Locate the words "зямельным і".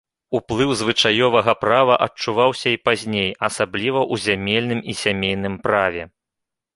4.31-4.97